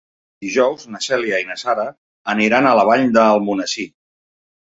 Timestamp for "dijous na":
0.43-1.01